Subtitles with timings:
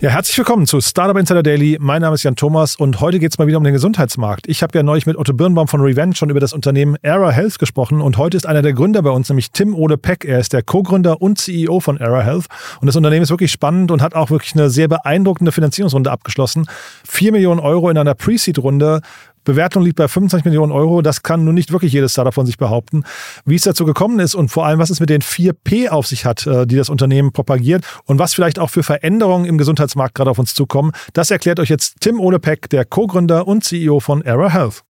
[0.00, 1.76] Ja, herzlich willkommen zu Startup Insider Daily.
[1.80, 4.46] Mein Name ist Jan Thomas und heute geht es mal wieder um den Gesundheitsmarkt.
[4.46, 7.58] Ich habe ja neulich mit Otto Birnbaum von Revenge schon über das Unternehmen Era Health
[7.58, 10.24] gesprochen und heute ist einer der Gründer bei uns, nämlich Tim Ole Peck.
[10.24, 12.46] Er ist der Co-Gründer und CEO von Era Health
[12.80, 16.66] und das Unternehmen ist wirklich spannend und hat auch wirklich eine sehr beeindruckende Finanzierungsrunde abgeschlossen.
[17.04, 19.00] Vier Millionen Euro in einer Pre-Seed-Runde
[19.48, 21.02] Bewertung liegt bei 25 Millionen Euro.
[21.02, 23.02] Das kann nun nicht wirklich jedes Startup von sich behaupten.
[23.44, 26.24] Wie es dazu gekommen ist und vor allem, was es mit den 4P auf sich
[26.24, 30.30] hat, äh, die das Unternehmen propagiert und was vielleicht auch für Veränderungen im Gesundheitsmarkt gerade
[30.30, 34.50] auf uns zukommen, das erklärt euch jetzt Tim Olepeck, der Co-Gründer und CEO von Era
[34.50, 34.82] Health.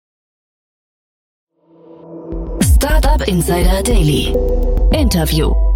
[2.63, 4.33] Startup Insider Daily.
[4.91, 5.66] Interview.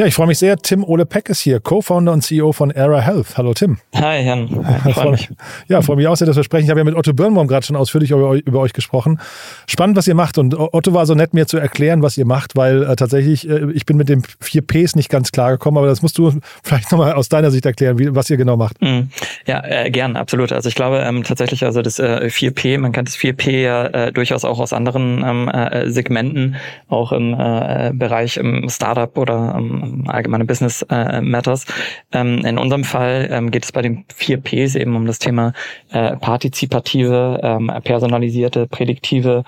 [0.00, 0.56] Ja, ich freue mich sehr.
[0.56, 3.36] Tim Ole Peck ist hier, Co-Founder und CEO von Era Health.
[3.36, 3.76] Hallo Tim.
[3.94, 4.48] Hi Jan.
[4.88, 5.28] Ich freue mich.
[5.68, 6.64] Ja, freue mich auch sehr, dass wir sprechen.
[6.64, 9.20] Ich habe ja mit Otto Birnbaum gerade schon ausführlich über, über, euch gesprochen.
[9.68, 10.38] Spannend, was ihr macht.
[10.38, 13.70] Und Otto war so nett, mir zu erklären, was ihr macht, weil äh, tatsächlich, äh,
[13.72, 16.90] ich bin mit den vier Ps nicht ganz klar gekommen, aber das musst du vielleicht
[16.92, 18.80] nochmal aus deiner Sicht erklären, wie, was ihr genau macht.
[18.80, 19.10] Mhm.
[19.46, 20.50] Ja, äh, gern, absolut.
[20.50, 24.12] Also ich glaube ähm, tatsächlich, also das äh, 4P, man kann das 4P ja äh,
[24.12, 26.56] durchaus auch aus anderen ähm, äh, Segmenten,
[26.88, 31.66] auch im äh, Bereich im Startup oder ähm, allgemeine Business Business äh, Matters.
[32.12, 35.52] Ähm, in unserem Fall ähm, geht es bei den vier Ps eben um das Thema
[35.90, 39.44] äh, partizipative, ähm, personalisierte, prädiktive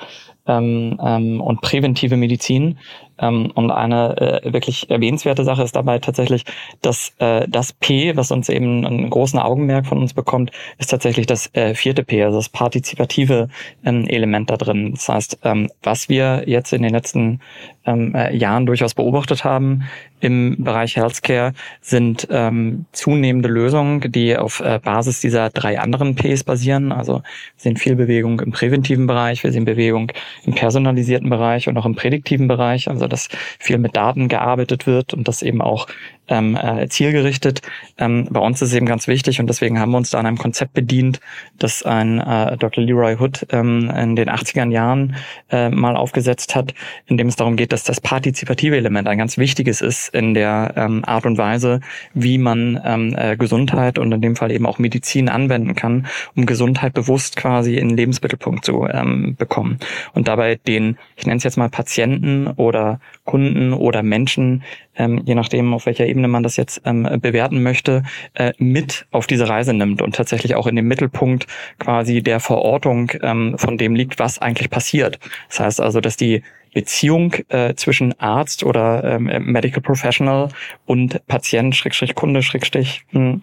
[0.46, 2.78] ähm, ähm, und präventive Medizin.
[3.18, 6.44] Ähm, und eine äh, wirklich erwähnenswerte Sache ist dabei tatsächlich,
[6.80, 11.26] dass äh, das P, was uns eben einen großen Augenmerk von uns bekommt, ist tatsächlich
[11.26, 13.48] das äh, vierte P, also das partizipative
[13.84, 14.92] ähm, Element da drin.
[14.92, 17.40] Das heißt, ähm, was wir jetzt in den letzten
[17.84, 19.84] ähm, äh, Jahren durchaus beobachtet haben
[20.20, 26.44] im Bereich Healthcare, sind ähm, zunehmende Lösungen, die auf äh, Basis dieser drei anderen Ps
[26.44, 26.92] basieren.
[26.92, 27.22] Also wir
[27.56, 30.12] sehen viel Bewegung im präventiven Bereich, wir sehen Bewegung
[30.44, 32.88] im personalisierten Bereich und auch im prädiktiven Bereich.
[32.88, 35.86] Also dass viel mit Daten gearbeitet wird und das eben auch
[36.32, 37.60] ähm, äh, zielgerichtet.
[37.98, 40.26] Ähm, bei uns ist es eben ganz wichtig und deswegen haben wir uns da an
[40.26, 41.20] einem Konzept bedient,
[41.58, 42.82] das ein äh, Dr.
[42.82, 45.14] Leroy Hood ähm, in den 80er Jahren
[45.50, 46.74] äh, mal aufgesetzt hat,
[47.06, 50.72] in dem es darum geht, dass das partizipative Element ein ganz wichtiges ist in der
[50.76, 51.80] ähm, Art und Weise,
[52.14, 56.46] wie man ähm, äh, Gesundheit und in dem Fall eben auch Medizin anwenden kann, um
[56.46, 59.78] Gesundheit bewusst quasi in den Lebensmittelpunkt zu ähm, bekommen.
[60.14, 64.62] Und dabei den, ich nenne es jetzt mal Patienten oder Kunden oder Menschen,
[64.96, 68.02] ähm, je nachdem, auf welcher Ebene man das jetzt ähm, bewerten möchte,
[68.34, 71.46] äh, mit auf diese Reise nimmt und tatsächlich auch in dem Mittelpunkt
[71.78, 75.18] quasi der Verortung ähm, von dem liegt, was eigentlich passiert.
[75.48, 76.42] Das heißt also, dass die
[76.74, 80.48] Beziehung äh, zwischen Arzt oder ähm, Medical Professional
[80.86, 83.42] und Patient, Schrägstrich Kunde, Schrägstrich hm,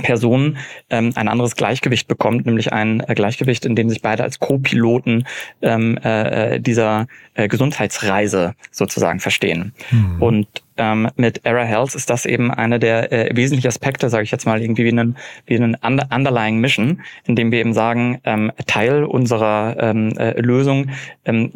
[0.00, 0.56] Person
[0.88, 5.26] ähm, ein anderes Gleichgewicht bekommt, nämlich ein äh, Gleichgewicht, in dem sich beide als Co-Piloten
[5.60, 9.74] ähm, äh, dieser äh, Gesundheitsreise sozusagen verstehen.
[9.90, 10.22] Mhm.
[10.22, 10.48] Und
[10.82, 14.46] ähm, mit Era Health ist das eben eine der äh, wesentlichen Aspekte, sage ich jetzt
[14.46, 15.16] mal, irgendwie wie einen,
[15.46, 20.40] wie einen under underlying Mission, in dem wir eben sagen, ähm, Teil unserer ähm, äh,
[20.40, 20.90] Lösung
[21.24, 21.50] ähm,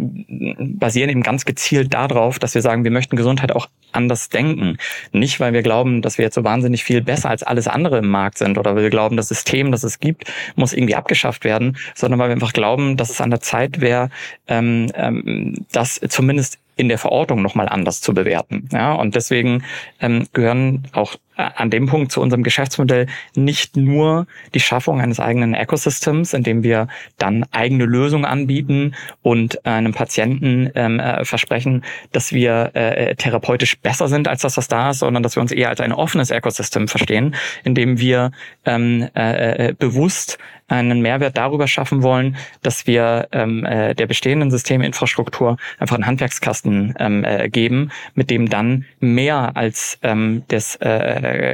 [0.79, 4.77] basieren eben ganz gezielt darauf, dass wir sagen, wir möchten Gesundheit auch anders denken.
[5.11, 8.09] Nicht, weil wir glauben, dass wir jetzt so wahnsinnig viel besser als alles andere im
[8.09, 11.77] Markt sind oder weil wir glauben, das System, das es gibt, muss irgendwie abgeschafft werden,
[11.97, 14.11] sondern weil wir einfach glauben, dass es an der Zeit wäre,
[14.47, 18.69] ähm, ähm, das zumindest in der Verordnung nochmal anders zu bewerten.
[18.73, 19.65] Ja, und deswegen
[20.01, 25.55] ähm, gehören auch an dem Punkt zu unserem Geschäftsmodell nicht nur die Schaffung eines eigenen
[25.55, 26.89] Ecosystems, in dem wir
[27.19, 34.09] dann eigene Lösungen anbieten und einem Patienten ähm, äh, versprechen, dass wir äh, therapeutisch besser
[34.09, 36.89] sind als das, was da ist, sondern dass wir uns eher als ein offenes Ecosystem
[36.89, 38.33] verstehen, in dem wir
[38.65, 40.39] ähm, äh, äh bewusst
[40.69, 46.95] einen Mehrwert darüber schaffen wollen, dass wir ähm, äh, der bestehenden Systeminfrastruktur einfach einen Handwerkskasten
[46.99, 50.89] ähm, äh, geben, mit dem dann mehr als ähm, das äh,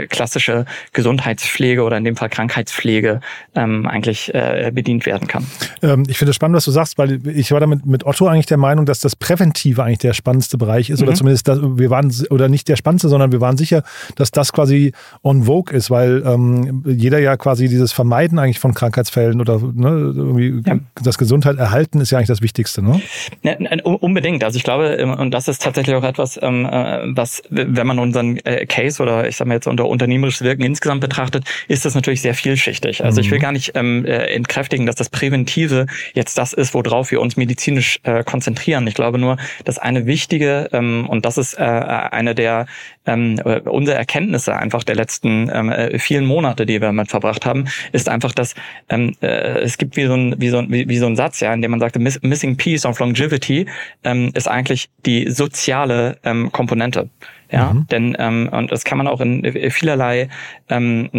[0.08, 3.20] klassische Gesundheitspflege oder in dem Fall Krankheitspflege
[3.54, 5.46] ähm, eigentlich äh, bedient werden kann.
[5.82, 8.46] Ähm, ich finde es spannend, was du sagst, weil ich war damit mit Otto eigentlich
[8.46, 11.08] der Meinung, dass das Präventive eigentlich der spannendste Bereich ist mhm.
[11.08, 13.82] oder zumindest das, wir waren oder nicht der spannendste, sondern wir waren sicher,
[14.16, 14.92] dass das quasi
[15.22, 19.88] on vogue ist, weil ähm, jeder ja quasi dieses Vermeiden eigentlich von Krankheitsfällen oder ne,
[19.88, 20.78] irgendwie ja.
[21.02, 23.00] das Gesundheit erhalten ist ja eigentlich das Wichtigste, ne?
[23.42, 24.44] Ja, unbedingt.
[24.44, 27.98] Also ich glaube, ähm, und das ist tatsächlich auch etwas, ähm, äh, was, wenn man
[27.98, 31.94] unseren äh, Case oder ich sage mal jetzt unter unternehmerisches Wirken insgesamt betrachtet, ist das
[31.94, 33.04] natürlich sehr vielschichtig.
[33.04, 33.42] Also ich will mhm.
[33.42, 38.00] gar nicht ähm, äh, entkräftigen, dass das Präventive jetzt das ist, worauf wir uns medizinisch
[38.24, 38.86] konzentrieren.
[38.86, 42.66] Ich glaube nur, dass eine wichtige, und das ist eine der
[43.06, 45.50] ähm, unsere Erkenntnisse einfach der letzten
[45.98, 48.54] vielen Monate, die wir damit verbracht haben, ist einfach, dass
[48.88, 51.40] ähm, äh, es gibt wie so ein, wie so ein, wie, wie so ein Satz,
[51.40, 53.66] ja, in dem man sagte, Missing Piece of Longevity
[54.04, 57.08] ähm, ist eigentlich die soziale ähm, Komponente.
[57.52, 57.86] Ja, mhm.
[57.88, 60.30] denn ähm, und das kann man auch in vielerlei,
[60.70, 61.10] ähm,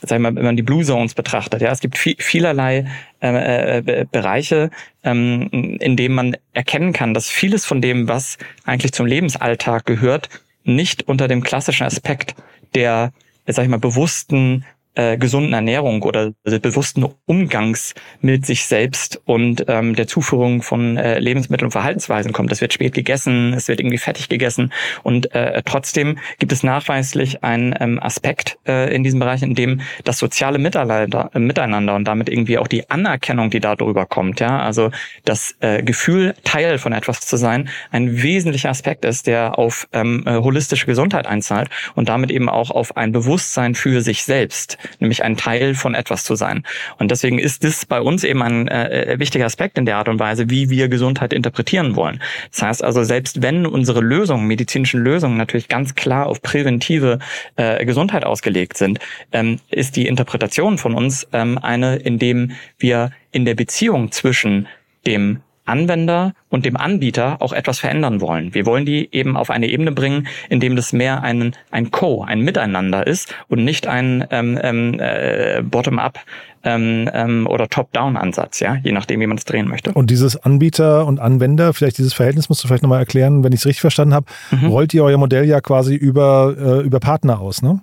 [0.00, 1.60] sagen wir mal, wenn man die Blue Zones betrachtet.
[1.60, 2.86] Ja, es gibt viel, vielerlei
[3.20, 4.70] äh, äh, Bereiche,
[5.04, 5.48] ähm,
[5.80, 10.30] in denen man erkennen kann, dass vieles von dem, was eigentlich zum Lebensalltag gehört,
[10.64, 12.34] nicht unter dem klassischen Aspekt
[12.74, 13.12] der,
[13.46, 14.64] sag ich mal, bewussten
[14.96, 21.18] äh, gesunden Ernährung oder bewussten Umgangs mit sich selbst und ähm, der Zuführung von äh,
[21.18, 22.50] Lebensmitteln und Verhaltensweisen kommt.
[22.50, 24.72] Es wird spät gegessen, es wird irgendwie fertig gegessen
[25.02, 29.80] und äh, trotzdem gibt es nachweislich einen ähm, Aspekt äh, in diesem Bereich, in dem
[30.04, 34.60] das soziale Miteinander, äh, Miteinander und damit irgendwie auch die Anerkennung, die darüber kommt, ja,
[34.60, 34.90] also
[35.24, 40.24] das äh, Gefühl, Teil von etwas zu sein, ein wesentlicher Aspekt ist, der auf ähm,
[40.26, 45.22] äh, holistische Gesundheit einzahlt und damit eben auch auf ein Bewusstsein für sich selbst nämlich
[45.24, 46.64] ein Teil von etwas zu sein.
[46.98, 50.08] Und deswegen ist das bei uns eben ein äh, äh, wichtiger Aspekt in der Art
[50.08, 52.20] und Weise, wie wir Gesundheit interpretieren wollen.
[52.50, 57.18] Das heißt also, selbst wenn unsere Lösungen, medizinischen Lösungen natürlich ganz klar auf präventive
[57.56, 58.98] äh, Gesundheit ausgelegt sind,
[59.32, 64.66] ähm, ist die Interpretation von uns ähm, eine, in dem wir in der Beziehung zwischen
[65.06, 68.54] dem Anwender und dem Anbieter auch etwas verändern wollen.
[68.54, 72.24] Wir wollen die eben auf eine Ebene bringen, in dem das mehr ein, ein Co,
[72.24, 76.18] ein Miteinander ist und nicht ein ähm, ähm, äh, Bottom-up
[76.66, 79.92] ähm, ähm, oder Top-Down-Ansatz, ja, je nachdem, wie man es drehen möchte.
[79.92, 83.60] Und dieses Anbieter und Anwender, vielleicht dieses Verhältnis musst du vielleicht nochmal erklären, wenn ich
[83.60, 84.66] es richtig verstanden habe, mhm.
[84.66, 87.80] rollt ihr euer Modell ja quasi über, äh, über Partner aus, ne?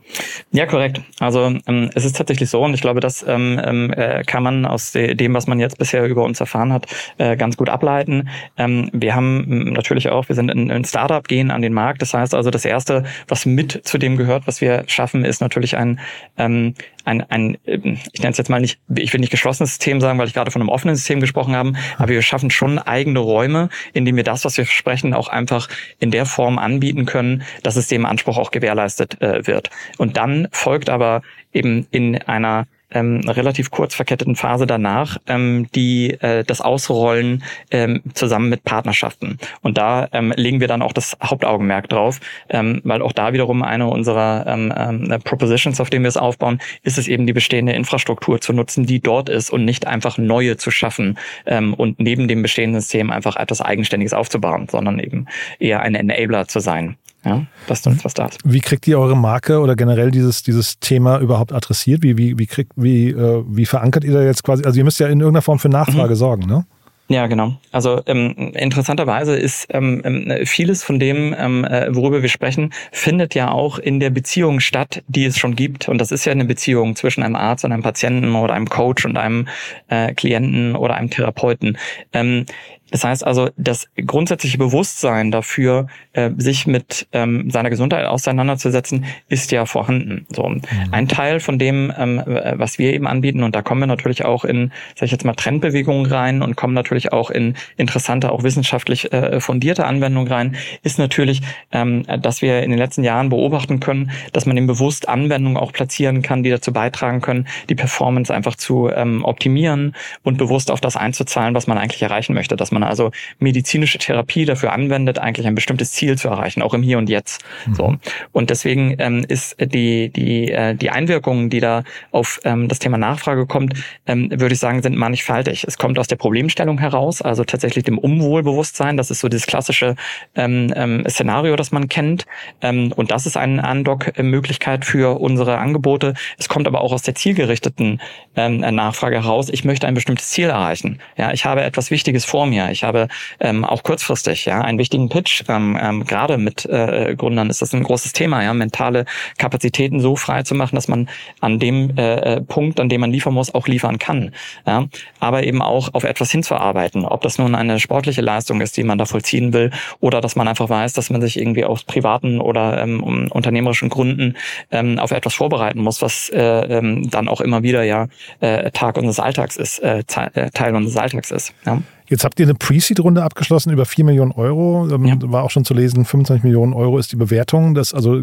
[0.51, 1.01] Ja, korrekt.
[1.19, 4.65] Also ähm, es ist tatsächlich so und ich glaube, das ähm, ähm äh, kann man
[4.65, 6.87] aus dem, was man jetzt bisher über uns erfahren hat,
[7.17, 8.29] äh, ganz gut ableiten.
[8.63, 12.01] Ähm, wir haben natürlich auch, wir sind in ein Startup, gehen an den Markt.
[12.01, 15.75] Das heißt also, das Erste, was mit zu dem gehört, was wir schaffen, ist natürlich
[15.77, 15.99] ein,
[16.37, 16.73] ähm,
[17.05, 20.27] ein, ein ich nenne es jetzt mal nicht, ich will nicht geschlossenes System sagen, weil
[20.27, 24.05] ich gerade von einem offenen System gesprochen habe, aber wir schaffen schon eigene Räume, in
[24.05, 25.67] denen wir das, was wir versprechen, auch einfach
[25.99, 29.69] in der Form anbieten können, dass es dem Anspruch auch gewährleistet äh, wird.
[29.97, 31.21] Und dann folgt aber
[31.51, 38.01] eben in einer ähm, relativ kurz verketteten Phase danach ähm, die äh, das Ausrollen ähm,
[38.13, 39.37] zusammen mit Partnerschaften.
[39.61, 42.19] Und da ähm, legen wir dann auch das Hauptaugenmerk drauf,
[42.49, 46.59] ähm, weil auch da wiederum eine unserer ähm, ähm, Propositions, auf denen wir es aufbauen,
[46.83, 50.57] ist es eben die bestehende Infrastruktur zu nutzen, die dort ist und nicht einfach neue
[50.57, 55.27] zu schaffen ähm, und neben dem bestehenden System einfach etwas Eigenständiges aufzubauen, sondern eben
[55.59, 56.97] eher ein Enabler zu sein.
[57.25, 58.39] Ja, das ist das, was da ist.
[58.43, 62.03] Wie kriegt ihr eure Marke oder generell dieses, dieses Thema überhaupt adressiert?
[62.03, 64.63] Wie, wie, wie, kriegt, wie, äh, wie verankert ihr da jetzt quasi?
[64.65, 66.17] Also ihr müsst ja in irgendeiner Form für Nachfrage mhm.
[66.17, 66.65] sorgen, ne?
[67.09, 67.57] Ja, genau.
[67.71, 73.35] Also ähm, interessanterweise ist ähm, ähm, vieles von dem, ähm, äh, worüber wir sprechen, findet
[73.35, 75.89] ja auch in der Beziehung statt, die es schon gibt.
[75.89, 79.05] Und das ist ja eine Beziehung zwischen einem Arzt und einem Patienten oder einem Coach
[79.05, 79.47] und einem
[79.89, 81.77] äh, Klienten oder einem Therapeuten.
[82.13, 82.45] Ähm,
[82.91, 89.51] das heißt also, das grundsätzliche Bewusstsein dafür, äh, sich mit ähm, seiner Gesundheit auseinanderzusetzen, ist
[89.51, 90.27] ja vorhanden.
[90.29, 90.61] So mhm.
[90.91, 92.21] ein Teil von dem, ähm,
[92.55, 95.33] was wir eben anbieten, und da kommen wir natürlich auch in, sag ich jetzt mal,
[95.33, 100.99] Trendbewegungen rein und kommen natürlich auch in interessante, auch wissenschaftlich äh, fundierte Anwendungen rein, ist
[100.99, 101.41] natürlich,
[101.71, 105.71] ähm, dass wir in den letzten Jahren beobachten können, dass man eben bewusst Anwendungen auch
[105.71, 110.81] platzieren kann, die dazu beitragen können, die Performance einfach zu ähm, optimieren und bewusst auf
[110.81, 115.47] das einzuzahlen, was man eigentlich erreichen möchte, dass man also medizinische Therapie dafür anwendet, eigentlich
[115.47, 117.43] ein bestimmtes Ziel zu erreichen, auch im Hier und Jetzt.
[117.65, 117.75] Mhm.
[117.75, 117.95] So.
[118.31, 122.97] Und deswegen ähm, ist die, die, äh, die Einwirkungen, die da auf ähm, das Thema
[122.97, 123.73] Nachfrage kommt,
[124.07, 125.65] ähm, würde ich sagen, sind mannigfaltig.
[125.67, 128.97] Es kommt aus der Problemstellung heraus, also tatsächlich dem Umwohlbewusstsein.
[128.97, 129.95] Das ist so dieses klassische
[130.35, 132.25] ähm, ähm, Szenario, das man kennt.
[132.61, 136.13] Ähm, und das ist eine Andock-Möglichkeit für unsere Angebote.
[136.37, 138.01] Es kommt aber auch aus der zielgerichteten
[138.35, 139.49] ähm, Nachfrage heraus.
[139.49, 140.99] Ich möchte ein bestimmtes Ziel erreichen.
[141.17, 142.62] Ja, ich habe etwas Wichtiges vor mir.
[142.71, 143.07] Ich habe
[143.39, 145.43] ähm, auch kurzfristig ja einen wichtigen Pitch.
[145.47, 149.05] Ähm, ähm, gerade mit äh, Gründern ist das ein großes Thema, ja, mentale
[149.37, 151.09] Kapazitäten so frei zu machen, dass man
[151.41, 154.31] an dem äh, äh, Punkt, an dem man liefern muss, auch liefern kann.
[154.65, 154.87] Ja?
[155.19, 158.97] Aber eben auch auf etwas hinzuarbeiten, ob das nun eine sportliche Leistung ist, die man
[158.97, 162.81] da vollziehen will, oder dass man einfach weiß, dass man sich irgendwie aus privaten oder
[162.81, 164.35] ähm, unternehmerischen Gründen
[164.71, 168.07] ähm, auf etwas vorbereiten muss, was äh, ähm, dann auch immer wieder ja
[168.39, 170.03] äh, Tag unseres Alltags ist, äh,
[170.33, 171.53] äh Teil unseres Alltags ist.
[171.65, 171.81] Ja?
[172.13, 174.87] Jetzt habt ihr eine Pre-Seed-Runde abgeschlossen über 4 Millionen Euro.
[174.87, 175.15] Ähm, ja.
[175.23, 177.73] War auch schon zu lesen, 25 Millionen Euro ist die Bewertung.
[177.73, 178.21] Das also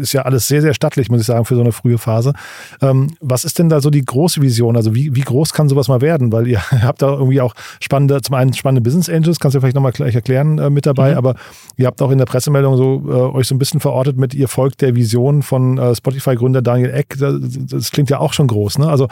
[0.00, 2.34] ist ja alles sehr, sehr stattlich, muss ich sagen, für so eine frühe Phase.
[2.80, 4.76] Ähm, was ist denn da so die große Vision?
[4.76, 6.30] Also wie, wie groß kann sowas mal werden?
[6.30, 9.74] Weil ihr habt da irgendwie auch spannende, zum einen spannende Business Angels, kannst du vielleicht
[9.74, 11.18] nochmal gleich erklären, äh, mit dabei, mhm.
[11.18, 11.34] aber
[11.76, 14.46] ihr habt auch in der Pressemeldung so äh, euch so ein bisschen verortet mit, ihr
[14.46, 17.16] folgt der Vision von äh, Spotify-Gründer Daniel Eck.
[17.18, 18.78] Das, klingt ja auch schon groß.
[18.78, 18.88] Ne?
[18.88, 19.08] Also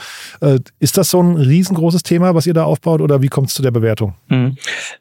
[0.79, 3.63] ist das so ein riesengroßes Thema, was ihr da aufbaut oder wie kommt es zu
[3.63, 4.15] der Bewertung?
[4.29, 4.57] Mhm.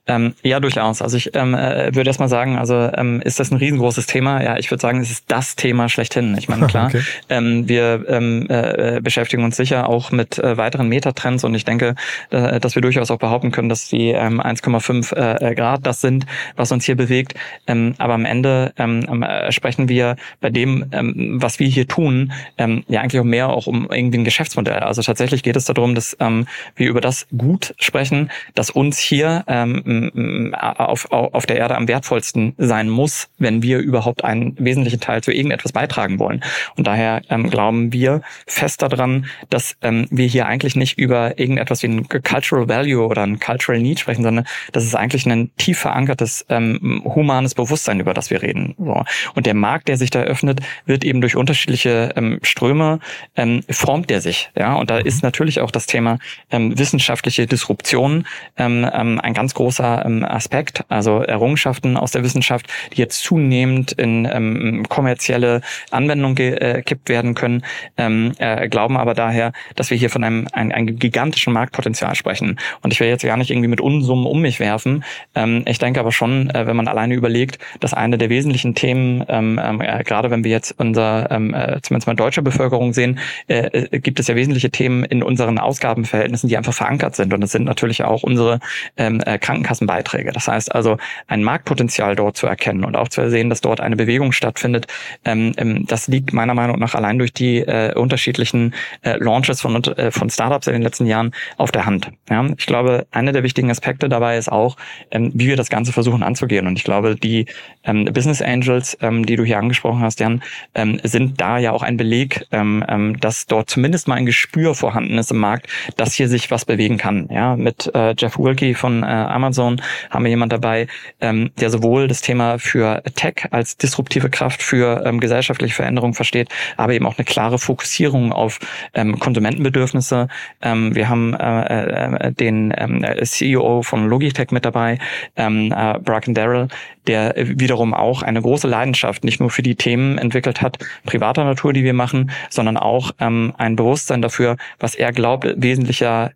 [0.07, 1.01] Ähm, ja, durchaus.
[1.01, 4.41] Also ich ähm, äh, würde erst mal sagen, also ähm, ist das ein riesengroßes Thema?
[4.43, 6.35] Ja, ich würde sagen, es ist das Thema schlechthin.
[6.37, 7.01] Ich meine, klar, okay.
[7.29, 11.95] ähm, wir ähm, äh, beschäftigen uns sicher auch mit äh, weiteren Metatrends und ich denke,
[12.31, 16.25] äh, dass wir durchaus auch behaupten können, dass die ähm, 1,5 äh, Grad das sind,
[16.55, 17.35] was uns hier bewegt.
[17.67, 22.33] Ähm, aber am Ende ähm, äh, sprechen wir bei dem, ähm, was wir hier tun,
[22.57, 24.79] ähm, ja eigentlich auch mehr auch um irgendwie ein Geschäftsmodell.
[24.79, 29.43] Also tatsächlich geht es darum, dass ähm, wir über das Gut sprechen, das uns hier
[29.47, 35.21] ähm, auf, auf der Erde am wertvollsten sein muss, wenn wir überhaupt einen wesentlichen Teil
[35.21, 36.43] zu irgendetwas beitragen wollen.
[36.75, 41.83] Und daher ähm, glauben wir fest daran, dass ähm, wir hier eigentlich nicht über irgendetwas
[41.83, 45.79] wie ein Cultural Value oder ein Cultural Need sprechen, sondern das ist eigentlich ein tief
[45.79, 48.75] verankertes ähm, humanes Bewusstsein, über das wir reden.
[48.77, 49.03] So.
[49.35, 52.99] Und der Markt, der sich da öffnet, wird eben durch unterschiedliche ähm, Ströme
[53.35, 54.49] ähm, formt der sich.
[54.57, 56.19] Ja, und da ist natürlich auch das Thema
[56.51, 58.25] ähm, wissenschaftliche Disruption
[58.57, 60.83] ähm, ähm ein ganz großer ähm, Aspekt.
[60.89, 67.63] Also Errungenschaften aus der Wissenschaft, die jetzt zunehmend in ähm, kommerzielle Anwendung gekippt werden können,
[67.97, 72.59] ähm, äh, glauben aber daher, dass wir hier von einem, einem, einem gigantischen Marktpotenzial sprechen.
[72.81, 75.03] Und ich will jetzt gar nicht irgendwie mit Unsummen um mich werfen.
[75.35, 79.23] Ähm, ich denke aber schon, äh, wenn man alleine überlegt, dass eine der wesentlichen Themen,
[79.27, 83.19] ähm, ähm, äh, gerade wenn wir jetzt unser, ähm, äh, zumindest mal deutsche Bevölkerung sehen,
[83.47, 87.33] äh, äh, gibt es ja wesentliche Themen in unseren Ausgabenverhältnissen, die einfach verankert sind.
[87.33, 88.59] Und das sind natürlich auch unsere
[88.97, 90.31] ähm, äh, Krankenkassenbeiträge.
[90.31, 93.95] Das heißt also, ein Marktpotenzial dort zu erkennen und auch zu sehen, dass dort eine
[93.95, 94.87] Bewegung stattfindet,
[95.25, 99.83] ähm, ähm, das liegt meiner Meinung nach allein durch die äh, unterschiedlichen äh, Launches von,
[99.83, 102.09] äh, von Startups in den letzten Jahren auf der Hand.
[102.29, 102.45] Ja?
[102.57, 104.77] Ich glaube, einer der wichtigen Aspekte dabei ist auch,
[105.11, 106.67] ähm, wie wir das Ganze versuchen anzugehen.
[106.67, 107.45] Und ich glaube, die
[107.83, 110.41] ähm, Business Angels, ähm, die du hier angesprochen hast, Jan,
[110.75, 114.75] ähm, sind da ja auch ein Beleg, ähm, ähm, dass dort zumindest mal ein Gespür
[114.75, 115.67] vorhanden ist im Markt,
[115.97, 117.27] dass hier sich was bewegen kann.
[117.31, 120.87] Ja, mit äh, Jeff Wilkie von äh, Amazon haben wir jemand dabei,
[121.21, 126.49] ähm, der sowohl das Thema für Tech als disruptive Kraft für ähm, gesellschaftliche Veränderung versteht,
[126.77, 128.59] aber eben auch eine klare Fokussierung auf
[128.93, 130.27] ähm, Konsumentenbedürfnisse.
[130.61, 134.99] Ähm, wir haben äh, äh, den ähm, CEO von Logitech mit dabei,
[135.35, 136.67] ähm, äh, Bracken Darrell,
[137.07, 141.73] der wiederum auch eine große Leidenschaft nicht nur für die Themen entwickelt hat, privater Natur,
[141.73, 146.31] die wir machen, sondern auch ähm, ein Bewusstsein dafür, was er glaubt, wesentlicher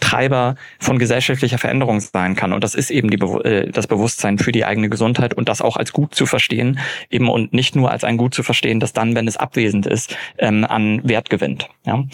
[0.00, 2.52] Treiber von gesellschaftlicher Veränderung sein kann.
[2.52, 5.76] Und das ist eben die, äh, das Bewusstsein für die eigene Gesundheit und das auch
[5.76, 6.78] als gut zu verstehen,
[7.10, 10.16] eben und nicht nur als ein Gut zu verstehen, das dann, wenn es abwesend ist,
[10.38, 11.68] ähm, an Wert gewinnt.
[11.84, 12.04] Ja?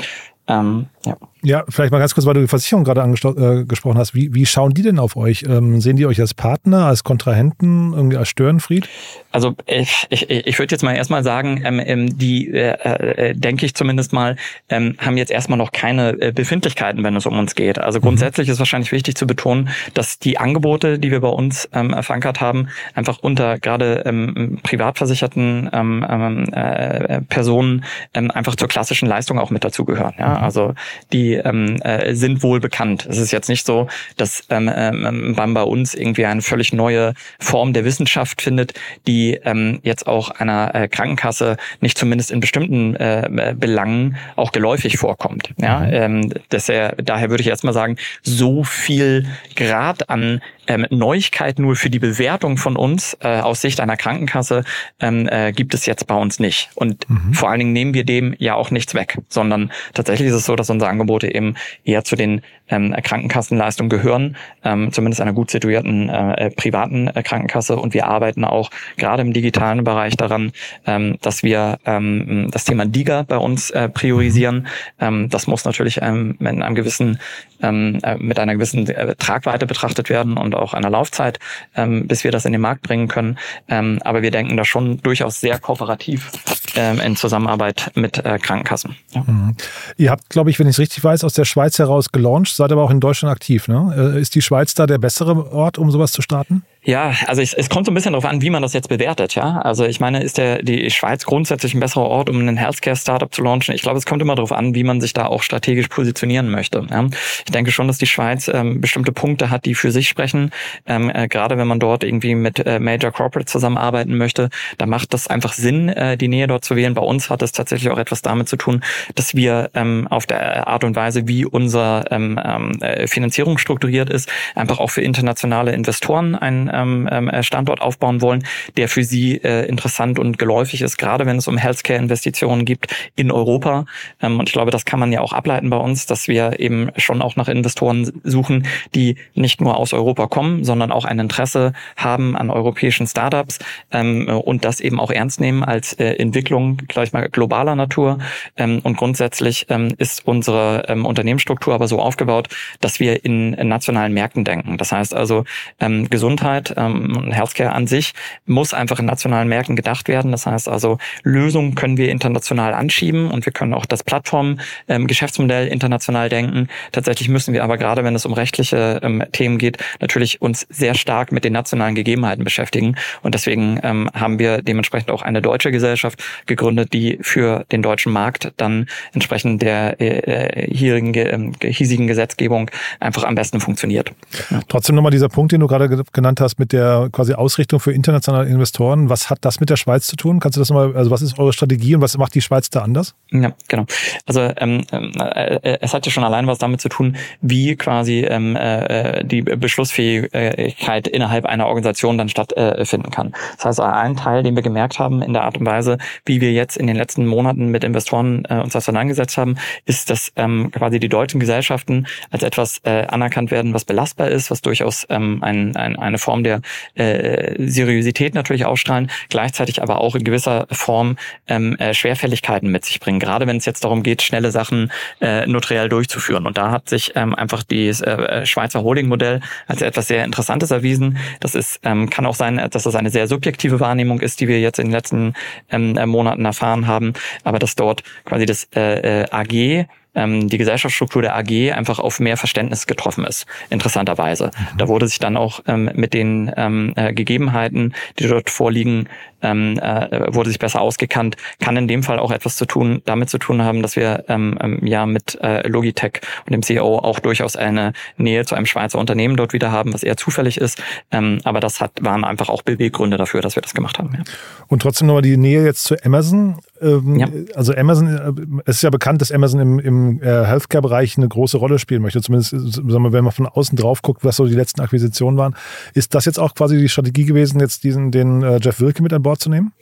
[0.49, 1.17] Ähm, ja.
[1.45, 4.15] Ja, vielleicht mal ganz kurz, weil du die Versicherung gerade angesprochen äh, hast.
[4.15, 5.43] Wie, wie schauen die denn auf euch?
[5.43, 8.89] Ähm, sehen die euch als Partner, als Kontrahenten, irgendwie als Störenfried?
[9.33, 13.67] Also ich, ich, ich würde jetzt mal erstmal sagen, ähm, ähm die, äh, äh, denke
[13.67, 14.37] ich zumindest mal,
[14.69, 17.79] ähm, haben jetzt erstmal noch keine äh, Befindlichkeiten, wenn es um uns geht.
[17.79, 18.05] Also mhm.
[18.05, 18.53] grundsätzlich mhm.
[18.53, 22.69] ist wahrscheinlich wichtig zu betonen, dass die Angebote, die wir bei uns ähm, verankert haben,
[22.95, 30.15] einfach unter gerade ähm, privatversicherten äh, Personen einfach zur klassischen Leistung auch mit dazugehören.
[30.19, 30.39] Ja?
[30.39, 30.45] Mhm.
[30.45, 30.75] Also
[31.13, 33.07] die ähm, äh, sind wohl bekannt.
[33.09, 37.15] Es ist jetzt nicht so, dass ähm, ähm, man bei uns irgendwie eine völlig neue
[37.39, 38.75] Form der Wissenschaft findet,
[39.07, 44.99] die ähm, jetzt auch einer äh, Krankenkasse nicht zumindest in bestimmten äh, Belangen auch geläufig
[44.99, 45.51] vorkommt.
[45.61, 45.93] Ja, mhm.
[45.93, 51.91] ähm, äh, daher würde ich erstmal sagen, so viel Grad an ähm, Neuigkeit nur für
[51.91, 54.65] die Bewertung von uns äh, aus Sicht einer Krankenkasse
[55.01, 56.71] ähm, äh, gibt es jetzt bei uns nicht.
[56.75, 57.35] Und mhm.
[57.35, 60.57] vor allen Dingen nehmen wir dem ja auch nichts weg, sondern tatsächlich ist es so,
[60.57, 60.91] dass unsere
[61.23, 67.09] Angebote eben eher zu den ähm, Krankenkassenleistungen gehören, ähm, zumindest einer gut situierten äh, privaten
[67.09, 67.77] äh, Krankenkasse.
[67.77, 70.53] Und wir arbeiten auch gerade im digitalen Bereich daran,
[70.87, 74.67] ähm, dass wir ähm, das Thema DIGA bei uns äh, priorisieren.
[75.01, 77.19] Ähm, das muss natürlich ähm, in einem gewissen,
[77.63, 81.39] ähm, äh, mit einer gewissen äh, Tragweite betrachtet werden und auch einer Laufzeit,
[81.77, 83.39] ähm, bis wir das in den Markt bringen können.
[83.69, 86.31] Ähm, aber wir denken da schon durchaus sehr kooperativ
[86.77, 88.97] ähm, in Zusammenarbeit mit äh, Krankenkassen.
[89.13, 89.25] Ja.
[89.27, 89.57] Mhm.
[89.97, 92.73] Ihr habt, glaube ich, wenn ich es richtig weiß, aus der Schweiz heraus gelauncht, seid
[92.73, 93.69] aber auch in Deutschland aktiv.
[93.69, 94.15] Ne?
[94.17, 96.63] Äh, ist die Schweiz da der bessere Ort, um sowas zu starten?
[96.85, 99.37] Ja, also es, es kommt so ein bisschen darauf an, wie man das jetzt bewertet,
[99.37, 99.61] ja.
[99.61, 103.41] Also ich meine, ist der die Schweiz grundsätzlich ein besserer Ort, um einen Healthcare-Startup zu
[103.41, 103.73] launchen?
[103.73, 106.85] Ich glaube, es kommt immer darauf an, wie man sich da auch strategisch positionieren möchte.
[106.91, 107.07] Ja?
[107.47, 110.51] Ich denke schon, dass die Schweiz ähm, bestimmte Punkte hat, die für sich sprechen.
[110.85, 115.15] Ähm, äh, gerade wenn man dort irgendwie mit äh, Major Corporate zusammenarbeiten möchte, da macht
[115.15, 116.95] das einfach Sinn, äh, die Nähe dort zu wählen.
[116.95, 118.83] Bei uns hat es tatsächlich auch etwas damit zu tun,
[119.15, 124.11] dass wir ähm, auf der Art und Weise, wie unser ähm, ähm, äh, Finanzierung strukturiert
[124.11, 128.45] ist, einfach auch für internationale Investoren einen ähm, ähm, äh, Standort aufbauen wollen,
[128.77, 133.31] der für sie äh, interessant und geläufig ist, gerade wenn es um Healthcare-Investitionen gibt in
[133.31, 133.87] Europa.
[134.21, 136.91] Ähm, und ich glaube, das kann man ja auch ableiten bei uns, dass wir eben
[136.97, 141.73] schon auch nach Investoren suchen, die nicht nur aus Europa kommen, sondern auch ein Interesse
[141.97, 143.59] haben an europäischen Startups
[143.91, 146.52] ähm, und das eben auch ernst nehmen als äh, Entwicklung
[146.89, 148.19] gleich mal globaler Natur.
[148.57, 152.49] Ähm, und grundsätzlich ähm, ist unsere ähm, Unternehmensstruktur aber so aufgebaut,
[152.81, 154.79] dass wir in, in nationalen Märkten denken.
[154.79, 155.45] Das heißt also,
[155.81, 158.13] ähm, Gesundheit, ähm, Healthcare an sich
[158.47, 160.31] muss einfach in nationalen Märkten gedacht werden.
[160.31, 165.73] Das heißt also, Lösungen können wir international anschieben und wir können auch das Plattform-Geschäftsmodell ähm,
[165.73, 166.69] international denken.
[166.93, 170.95] Tatsächlich müssen wir aber gerade, wenn es um rechtliche ähm, Themen geht, natürlich uns sehr
[170.95, 172.97] stark mit den nationalen Gegebenheiten beschäftigen.
[173.23, 178.13] Und deswegen ähm, haben wir dementsprechend auch eine deutsche Gesellschaft gegründet, die für den deutschen
[178.13, 182.71] Markt dann entsprechend der äh, hierigen, äh, hiesigen Gesetzgebung
[183.01, 184.13] einfach am besten funktioniert.
[184.51, 184.61] Ja.
[184.69, 188.49] Trotzdem nochmal dieser Punkt, den du gerade genannt hast mit der quasi Ausrichtung für internationale
[188.49, 189.09] Investoren.
[189.09, 190.41] Was hat das mit der Schweiz zu tun?
[190.41, 192.83] Kannst du das nochmal, also was ist eure Strategie und was macht die Schweiz da
[192.83, 193.15] anders?
[193.31, 193.87] Ja, genau.
[194.27, 198.57] Also ähm, äh, es hat ja schon allein was damit zu tun, wie quasi ähm,
[198.57, 203.33] äh, die Beschlussfähigkeit innerhalb einer Organisation dann stattfinden äh, kann.
[203.57, 206.53] Das heißt, ein Teil, den wir gemerkt haben in der Art und Weise, wie wir
[206.53, 210.99] jetzt in den letzten Monaten mit Investoren äh, uns auseinandergesetzt haben, ist, dass ähm, quasi
[210.99, 215.77] die deutschen Gesellschaften als etwas äh, anerkannt werden, was belastbar ist, was durchaus ähm, ein,
[215.77, 216.61] ein, eine Form der
[216.95, 223.01] äh, Seriosität natürlich ausstrahlen, gleichzeitig aber auch in gewisser Form ähm, äh, Schwerfälligkeiten mit sich
[223.01, 226.47] bringen, gerade wenn es jetzt darum geht, schnelle Sachen äh, notariell durchzuführen.
[226.47, 231.19] Und da hat sich ähm, einfach das äh, Schweizer Holding-Modell als etwas sehr Interessantes erwiesen.
[231.41, 234.61] Das ist, ähm, kann auch sein, dass das eine sehr subjektive Wahrnehmung ist, die wir
[234.61, 235.35] jetzt in den letzten
[235.71, 237.13] ähm, Monaten erfahren haben,
[237.45, 242.21] aber dass dort quasi das äh, äh AG ähm, die Gesellschaftsstruktur der AG einfach auf
[242.21, 244.47] mehr Verständnis getroffen ist, interessanterweise.
[244.47, 244.79] Mhm.
[244.79, 249.09] Da wurde sich dann auch ähm, mit den ähm, äh, Gegebenheiten, die dort vorliegen,
[249.43, 253.29] ähm, äh, wurde sich besser ausgekannt, kann in dem Fall auch etwas zu tun, damit
[253.29, 257.19] zu tun haben, dass wir ähm, ähm, ja mit äh, Logitech und dem CEO auch
[257.19, 260.81] durchaus eine Nähe zu einem Schweizer Unternehmen dort wieder haben, was eher zufällig ist.
[261.11, 264.13] Ähm, aber das hat, waren einfach auch Beweggründe dafür, dass wir das gemacht haben.
[264.15, 264.23] Ja.
[264.69, 266.61] Und trotzdem nochmal die Nähe jetzt zu Amazon.
[266.81, 267.29] Ähm, ja.
[267.55, 271.57] Also Amazon, äh, es ist ja bekannt, dass Amazon im, im äh, Healthcare-Bereich eine große
[271.57, 272.21] Rolle spielen möchte.
[272.21, 275.55] Zumindest, sagen wir, wenn man von außen drauf guckt, was so die letzten Akquisitionen waren.
[275.95, 279.13] Ist das jetzt auch quasi die Strategie gewesen, jetzt diesen den äh, Jeff Wilke mit
[279.13, 279.73] an Bord zu nehmen?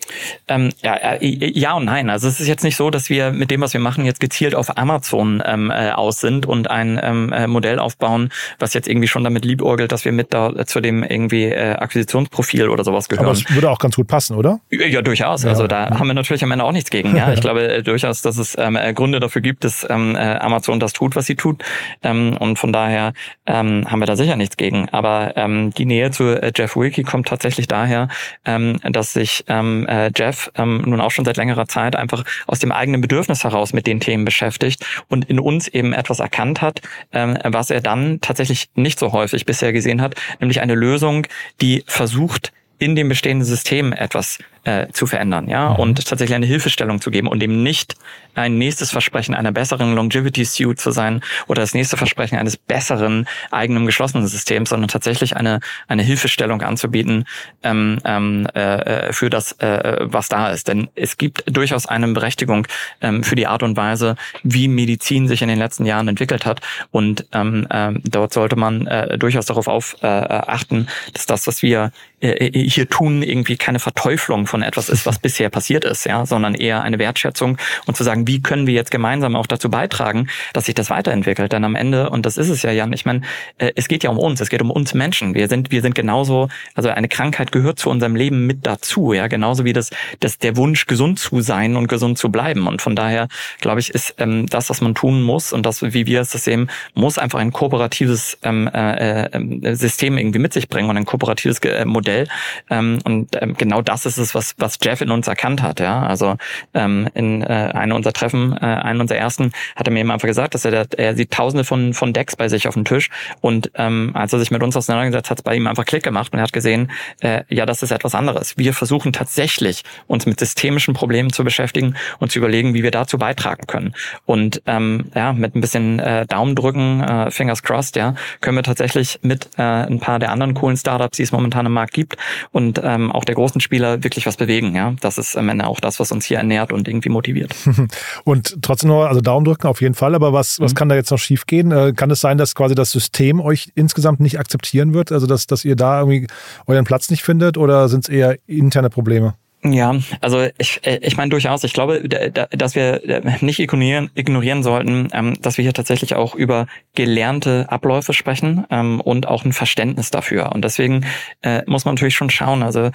[0.49, 2.11] Ähm, ja, äh, ja und nein.
[2.11, 4.55] Also es ist jetzt nicht so, dass wir mit dem, was wir machen, jetzt gezielt
[4.55, 9.09] auf Amazon ähm, äh, aus sind und ein ähm, äh, Modell aufbauen, was jetzt irgendwie
[9.09, 13.27] schon damit liebäugelt, dass wir mit da zu dem irgendwie äh, Akquisitionsprofil oder sowas gehören.
[13.27, 14.61] Aber es würde auch ganz gut passen, oder?
[14.71, 15.43] Ja, durchaus.
[15.43, 17.17] Ja, also da haben wir natürlich am Ende auch nichts gegen.
[17.17, 20.81] Ja, ich glaube äh, durchaus, dass es ähm, äh, Gründe dafür gibt, dass ähm, Amazon
[20.81, 21.62] das tut, was sie tut.
[22.03, 23.12] Ähm, und von daher
[23.46, 24.88] ähm, haben wir da sicher nichts gegen.
[24.90, 28.09] Aber ähm, die Nähe zu äh, Jeff Wilkie kommt tatsächlich daher,
[28.44, 32.59] ähm, dass sich ähm, äh, Jeff ähm, nun auch schon seit längerer Zeit einfach aus
[32.59, 36.81] dem eigenen Bedürfnis heraus mit den Themen beschäftigt und in uns eben etwas erkannt hat,
[37.12, 41.27] ähm, was er dann tatsächlich nicht so häufig bisher gesehen hat, nämlich eine Lösung,
[41.61, 45.77] die versucht, in dem bestehenden System etwas äh, zu verändern, ja, mhm.
[45.77, 47.96] und tatsächlich eine Hilfestellung zu geben und eben nicht
[48.35, 53.27] ein nächstes Versprechen einer besseren Longevity Suite zu sein oder das nächste Versprechen eines besseren
[53.51, 57.25] eigenen geschlossenen Systems, sondern tatsächlich eine eine Hilfestellung anzubieten
[57.62, 60.68] ähm, ähm, äh, für das, äh, was da ist.
[60.68, 62.66] Denn es gibt durchaus eine Berechtigung
[63.01, 66.61] ähm, für die Art und Weise, wie Medizin sich in den letzten Jahren entwickelt hat
[66.90, 71.62] und ähm, äh, dort sollte man äh, durchaus darauf auf äh, achten, dass das, was
[71.62, 76.27] wir äh, hier tun, irgendwie keine Verteuflung von etwas ist, was bisher passiert ist, ja,
[76.27, 80.29] sondern eher eine Wertschätzung und zu sagen, wie können wir jetzt gemeinsam auch dazu beitragen,
[80.53, 81.53] dass sich das weiterentwickelt.
[81.53, 83.23] Denn am Ende, und das ist es ja, Jan, ich meine,
[83.59, 85.35] äh, es geht ja um uns, es geht um uns Menschen.
[85.35, 89.29] Wir sind, wir sind genauso, also eine Krankheit gehört zu unserem Leben mit dazu, ja,
[89.29, 92.67] genauso wie das, das der Wunsch, gesund zu sein und gesund zu bleiben.
[92.67, 93.29] Und von daher,
[93.61, 96.45] glaube ich, ist ähm, das, was man tun muss und das, wie wir es das
[96.45, 101.05] sehen, muss einfach ein kooperatives ähm, äh, äh, System irgendwie mit sich bringen und ein
[101.05, 102.27] kooperatives äh, Modell.
[102.69, 105.81] Ähm, und ähm, genau das ist es, was was, was Jeff in uns erkannt hat.
[105.81, 106.37] Ja, also
[106.74, 110.29] ähm, in äh, einem unserer Treffen, äh, einen unserer ersten, hat er mir eben einfach
[110.29, 113.09] gesagt, dass er, er sieht Tausende von von Decks bei sich auf dem Tisch
[113.40, 116.03] und ähm, als er sich mit uns auseinandergesetzt hat, hat es bei ihm einfach Klick
[116.03, 118.59] gemacht und er hat gesehen, äh, ja, das ist etwas anderes.
[118.59, 123.16] Wir versuchen tatsächlich uns mit systemischen Problemen zu beschäftigen und zu überlegen, wie wir dazu
[123.16, 123.94] beitragen können.
[124.26, 128.62] Und ähm, ja, mit ein bisschen äh, Daumen drücken, äh, Fingers crossed, ja, können wir
[128.62, 132.16] tatsächlich mit äh, ein paar der anderen coolen Startups, die es momentan im Markt gibt
[132.53, 134.75] und ähm, auch der großen Spieler wirklich was bewegen.
[134.75, 137.55] Ja, das ist am Ende auch das, was uns hier ernährt und irgendwie motiviert.
[138.25, 140.14] und trotzdem noch, also Daumen drücken auf jeden Fall.
[140.14, 140.77] Aber was, was mhm.
[140.77, 141.73] kann da jetzt noch schiefgehen?
[141.73, 145.12] Äh, kann es sein, dass quasi das System euch insgesamt nicht akzeptieren wird?
[145.12, 146.27] Also dass, dass ihr da irgendwie
[146.66, 149.35] euren Platz nicht findet oder sind es eher interne Probleme?
[149.62, 151.64] Ja, also ich, äh, ich meine durchaus.
[151.64, 156.35] Ich glaube, dass wir äh, nicht ignorieren, ignorieren sollten, ähm, dass wir hier tatsächlich auch
[156.35, 160.53] über gelernte Abläufe sprechen ähm, und auch ein Verständnis dafür.
[160.53, 161.05] Und deswegen
[161.42, 162.62] äh, muss man natürlich schon schauen.
[162.62, 162.90] Also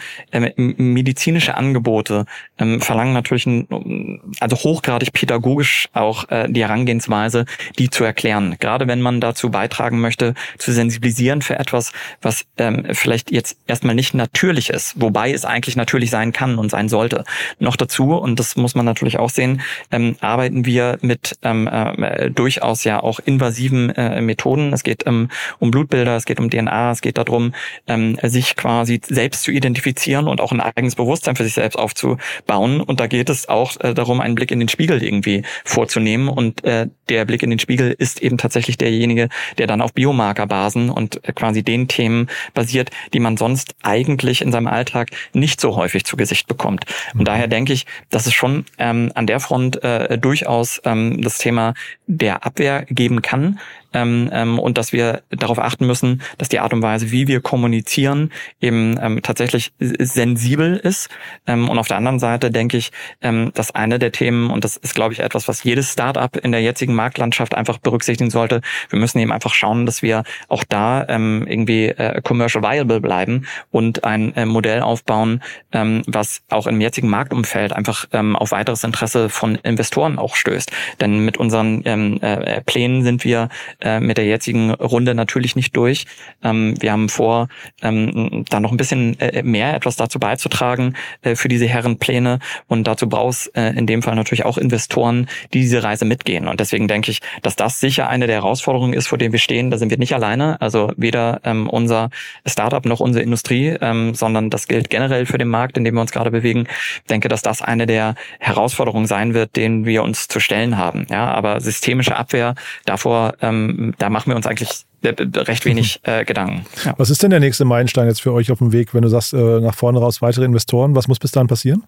[0.55, 2.25] medizinische Angebote
[2.57, 7.45] ähm, verlangen natürlich ein, also hochgradig pädagogisch auch die Herangehensweise,
[7.77, 8.55] die zu erklären.
[8.59, 12.45] Gerade wenn man dazu beitragen möchte, zu sensibilisieren für etwas, was
[12.91, 17.23] vielleicht jetzt erstmal nicht natürlich ist, wobei es eigentlich natürlich sein kann und sein sollte.
[17.59, 22.29] Noch dazu, und das muss man natürlich auch sehen, ähm, arbeiten wir mit ähm, äh,
[22.29, 24.73] durchaus ja auch invasiven äh, Methoden.
[24.73, 27.53] Es geht ähm, um Blutbilder, es geht um DNA, es geht darum,
[27.87, 32.81] ähm, sich quasi selbst zu identifizieren und auch ein eigenes Bewusstsein für sich selbst aufzubauen.
[32.81, 36.27] Und da geht es auch äh, darum, einen Blick in den Spiegel irgendwie vorzunehmen.
[36.27, 40.89] Und äh, der Blick in den Spiegel ist eben tatsächlich derjenige, der dann auf Biomarkerbasen
[40.89, 45.75] und äh, quasi den Themen basiert, die man sonst eigentlich in seinem Alltag nicht so
[45.75, 46.85] häufig zu Gesicht bekommt.
[47.13, 47.25] Und mhm.
[47.25, 51.73] daher denke ich, dass es schon ähm, an der Front äh, durchaus ähm, das Thema
[52.07, 53.59] der Abwehr geben kann
[53.95, 57.41] ähm, ähm, und dass wir darauf achten müssen, dass die Art und Weise, wie wir
[57.41, 61.09] kommunizieren, eben ähm, tatsächlich sensibel ist.
[61.47, 64.75] Ähm, und auf der anderen Seite denke ich, ähm, dass eine der Themen, und das
[64.77, 68.99] ist, glaube ich, etwas, was jedes Startup in der jetzigen Marktlandschaft einfach berücksichtigen sollte, wir
[68.99, 74.03] müssen eben einfach schauen, dass wir auch da ähm, irgendwie äh, commercial viable bleiben und
[74.03, 79.29] ein äh, Modell aufbauen, ähm, was auch im jetzigen Marktumfeld einfach ähm, auf weiteres Interesse
[79.29, 80.71] von Investoren auch stößt.
[80.99, 83.49] Denn mit unseren ähm, äh, Plänen sind wir
[83.85, 86.05] äh, mit der jetzigen Runde natürlich nicht durch.
[86.43, 87.47] Ähm, wir haben vor,
[87.81, 92.85] ähm, da noch ein bisschen äh, mehr etwas dazu beizutragen äh, für diese Herrenpläne und
[92.87, 96.47] dazu brauchst äh, in dem Fall natürlich auch Investoren, die diese Reise mitgehen.
[96.47, 99.71] Und deswegen denke ich, dass das sicher eine der Herausforderungen ist, vor denen wir stehen.
[99.71, 102.09] Da sind wir nicht alleine, also weder ähm, unser
[102.45, 106.01] Startup noch unsere Industrie, ähm, sondern das gilt generell für den Markt, in dem wir
[106.01, 106.67] uns gerade bewegen.
[106.97, 111.05] Ich denke, dass das eine der Herausforderungen sein wird, denen wir uns zu stellen haben.
[111.09, 116.11] Ja, aber systemische Abwehr davor ähm, da machen wir uns eigentlich recht wenig mhm.
[116.11, 116.65] äh, Gedanken.
[116.83, 116.93] Ja.
[116.97, 119.33] Was ist denn der nächste Meilenstein jetzt für euch auf dem Weg, wenn du sagst,
[119.33, 120.95] äh, nach vorne raus weitere Investoren?
[120.95, 121.83] Was muss bis dahin passieren?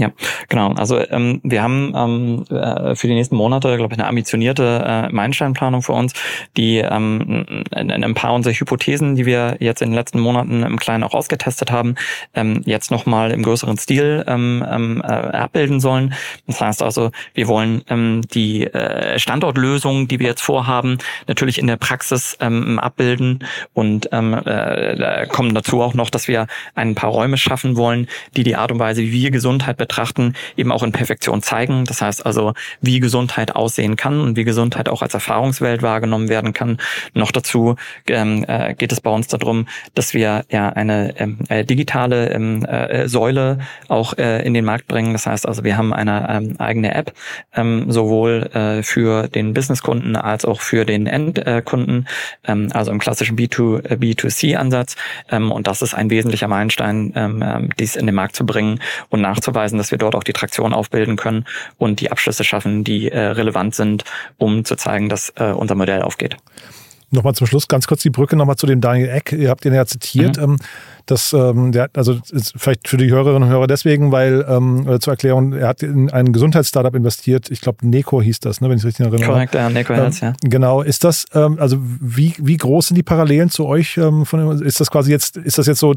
[0.00, 0.12] Ja,
[0.48, 0.72] genau.
[0.72, 5.08] Also ähm, wir haben ähm, äh, für die nächsten Monate, glaube ich, eine ambitionierte äh,
[5.10, 6.14] Meilensteinplanung für uns,
[6.56, 11.04] die ähm, ein paar unserer Hypothesen, die wir jetzt in den letzten Monaten im Kleinen
[11.04, 11.96] auch ausgetestet haben,
[12.32, 16.14] ähm, jetzt nochmal im größeren Stil ähm, ähm, äh, abbilden sollen.
[16.46, 21.66] Das heißt also, wir wollen ähm, die äh, Standortlösung, die wir jetzt vorhaben, natürlich in
[21.66, 27.10] der Praxis ähm, abbilden und ähm, äh, kommen dazu auch noch, dass wir ein paar
[27.10, 30.92] Räume schaffen wollen, die die Art und Weise, wie wir Gesundheit betrachten, eben auch in
[30.92, 31.84] Perfektion zeigen.
[31.84, 36.52] Das heißt also, wie Gesundheit aussehen kann und wie Gesundheit auch als Erfahrungswelt wahrgenommen werden
[36.52, 36.78] kann.
[37.12, 37.74] Noch dazu
[38.06, 42.64] ähm, äh, geht es bei uns darum, dass wir ja eine ähm, äh, digitale ähm,
[42.64, 45.12] äh, Säule auch äh, in den Markt bringen.
[45.12, 47.12] Das heißt also, wir haben eine ähm, eigene App,
[47.56, 52.06] ähm, sowohl äh, für den Businesskunden als auch für den Endkunden,
[52.46, 54.94] ähm, also im klassischen B2, äh, B2C-Ansatz.
[55.30, 58.78] Ähm, und das ist ein wesentlicher Meilenstein, ähm, ähm, dies in den Markt zu bringen
[59.08, 61.44] und nachzuweisen, nachweisen, dass wir dort auch die Traktion aufbilden können
[61.78, 64.04] und die Abschlüsse schaffen, die äh, relevant sind,
[64.38, 66.36] um zu zeigen, dass äh, unser Modell aufgeht.
[67.12, 69.32] Nochmal zum Schluss ganz kurz die Brücke nochmal zu dem Daniel Eck.
[69.32, 70.36] Ihr habt ihn ja zitiert.
[70.36, 70.58] Mhm.
[71.10, 72.18] Das, ähm, der, also
[72.56, 76.32] vielleicht für die Hörerinnen und Hörer deswegen, weil ähm, zur Erklärung, er hat in ein
[76.32, 77.50] Gesundheitsstartup investiert.
[77.50, 79.26] Ich glaube, Neco hieß das, ne, wenn ich richtig erinnere.
[79.26, 80.34] Korrekt, ja, Neco ähm, ja.
[80.42, 80.82] Genau.
[80.82, 83.96] Ist das, ähm, also wie, wie groß sind die Parallelen zu euch?
[83.96, 85.94] Ähm, von, ist das quasi jetzt, ist das jetzt so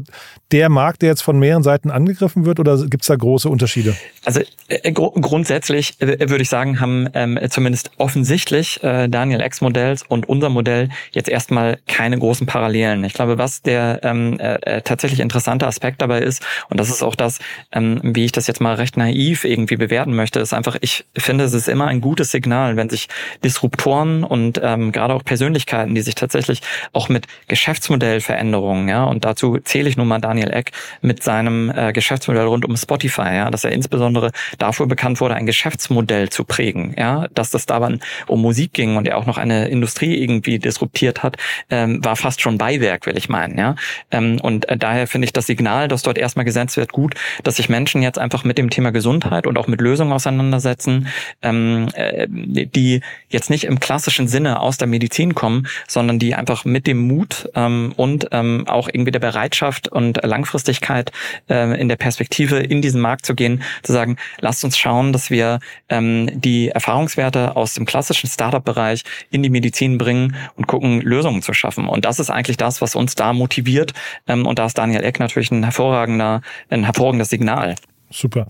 [0.50, 3.94] der Markt, der jetzt von mehreren Seiten angegriffen wird oder gibt es da große Unterschiede?
[4.24, 9.60] Also äh, gr grundsätzlich äh, würde ich sagen, haben ähm, zumindest offensichtlich äh, Daniel X
[9.60, 13.04] Modells und unser Modell jetzt erstmal keine großen Parallelen.
[13.04, 17.02] Ich glaube, was der ähm, äh, äh tatsächlich interessante Aspekt dabei ist, und das ist
[17.02, 17.38] auch das,
[17.72, 21.44] ähm, wie ich das jetzt mal recht naiv irgendwie bewerten möchte, ist einfach, ich finde,
[21.44, 23.08] es ist immer ein gutes Signal, wenn sich
[23.44, 26.62] Disruptoren und ähm, gerade auch Persönlichkeiten, die sich tatsächlich
[26.94, 31.92] auch mit Geschäftsmodellveränderungen, ja, und dazu zähle ich nun mal Daniel Eck mit seinem äh,
[31.92, 36.94] Geschäftsmodell rund um Spotify, ja, dass er insbesondere dafür bekannt wurde, ein Geschäftsmodell zu prägen,
[36.96, 41.22] ja, dass das dabei um Musik ging und er auch noch eine Industrie irgendwie disruptiert
[41.22, 41.36] hat,
[41.68, 43.74] ähm, war fast schon Beiwerk, will ich meinen, ja,
[44.10, 47.14] ähm, und äh, daher daher finde ich das Signal, das dort erstmal gesetzt wird, gut,
[47.42, 51.08] dass sich Menschen jetzt einfach mit dem Thema Gesundheit und auch mit Lösungen auseinandersetzen,
[51.42, 56.64] ähm, äh, die jetzt nicht im klassischen Sinne aus der Medizin kommen, sondern die einfach
[56.64, 61.10] mit dem Mut ähm, und ähm, auch irgendwie der Bereitschaft und Langfristigkeit
[61.50, 65.28] äh, in der Perspektive in diesen Markt zu gehen, zu sagen, lasst uns schauen, dass
[65.30, 69.02] wir ähm, die Erfahrungswerte aus dem klassischen Startup-Bereich
[69.32, 71.88] in die Medizin bringen und gucken, Lösungen zu schaffen.
[71.88, 73.92] Und das ist eigentlich das, was uns da motiviert.
[74.28, 77.76] Ähm, und da ist Daniel Eck natürlich ein hervorragender, ein hervorragendes Signal.
[78.10, 78.46] Super.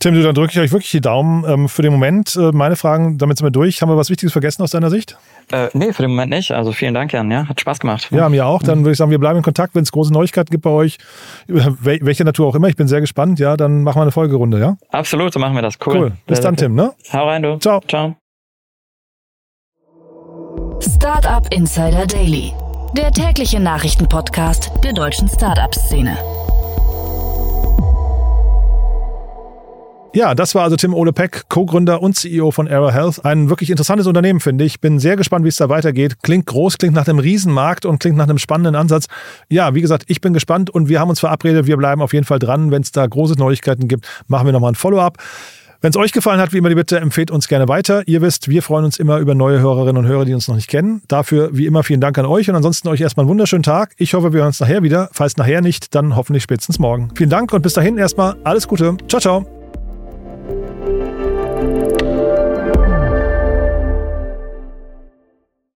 [0.00, 2.34] Tim, du, dann drücke ich euch wirklich die Daumen ähm, für den Moment.
[2.34, 3.80] Äh, meine Fragen, damit sind wir durch.
[3.80, 5.16] Haben wir was Wichtiges vergessen aus deiner Sicht?
[5.52, 6.50] Äh, nee, für den Moment nicht.
[6.50, 7.30] Also vielen Dank, Jan.
[7.30, 8.08] Ja, hat Spaß gemacht.
[8.10, 8.62] Ja, mir auch.
[8.62, 10.98] Dann würde ich sagen, wir bleiben in Kontakt, wenn es große Neuigkeiten gibt bei euch,
[11.46, 12.68] welche Natur auch immer.
[12.68, 13.38] Ich bin sehr gespannt.
[13.38, 14.76] Ja, dann machen wir eine Folgerunde, ja?
[14.90, 15.74] Absolut, so machen wir das.
[15.84, 15.96] Cool.
[15.96, 16.12] cool.
[16.26, 16.74] Bis dann, Tim.
[16.74, 16.92] Ne?
[17.12, 17.58] Hau rein, du.
[17.58, 17.80] Ciao.
[17.86, 18.16] Ciao.
[20.80, 22.52] Startup Insider Daily,
[22.96, 26.16] der tägliche Nachrichtenpodcast der deutschen Startup-Szene.
[30.14, 33.24] Ja, das war also Tim Ole Peck, Co-Gründer und CEO von Arrow Health.
[33.24, 34.80] Ein wirklich interessantes Unternehmen, finde ich.
[34.80, 36.22] Bin sehr gespannt, wie es da weitergeht.
[36.22, 39.06] Klingt groß, klingt nach einem Riesenmarkt und klingt nach einem spannenden Ansatz.
[39.48, 41.66] Ja, wie gesagt, ich bin gespannt und wir haben uns verabredet.
[41.66, 42.70] Wir bleiben auf jeden Fall dran.
[42.70, 45.18] Wenn es da große Neuigkeiten gibt, machen wir nochmal ein Follow-up.
[45.84, 48.04] Wenn es euch gefallen hat, wie immer die Bitte, empfehlt uns gerne weiter.
[48.06, 50.66] Ihr wisst, wir freuen uns immer über neue Hörerinnen und Hörer, die uns noch nicht
[50.66, 51.02] kennen.
[51.08, 53.92] Dafür, wie immer, vielen Dank an euch und ansonsten euch erstmal einen wunderschönen Tag.
[53.98, 55.10] Ich hoffe, wir hören uns nachher wieder.
[55.12, 57.10] Falls nachher nicht, dann hoffentlich spätestens morgen.
[57.14, 58.96] Vielen Dank und bis dahin erstmal alles Gute.
[59.08, 59.63] Ciao, ciao.